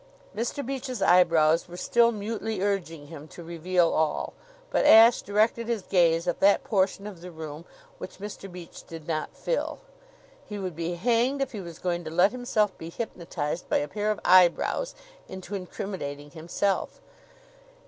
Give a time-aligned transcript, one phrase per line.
[0.35, 0.65] Mr.
[0.65, 4.33] Beach's eyebrows were still mutely urging him to reveal all,
[4.71, 7.65] but Ashe directed his gaze at that portion of the room
[7.99, 8.51] which Mr.
[8.51, 9.77] Beach did not fill.
[10.43, 13.87] He would be hanged if he was going to let himself be hypnotized by a
[13.87, 14.95] pair of eyebrows
[15.27, 16.99] into incriminating himself!